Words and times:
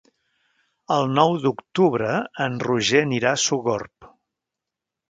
El 0.95 1.05
nou 1.17 1.35
d'octubre 1.43 2.17
en 2.47 2.59
Roger 2.67 3.07
anirà 3.09 3.37
a 3.39 3.45
Sogorb. 3.47 4.15